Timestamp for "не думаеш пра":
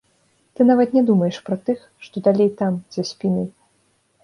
0.99-1.59